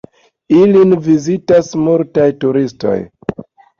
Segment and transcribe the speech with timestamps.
[0.59, 2.99] Ilin vizitas multaj turistoj.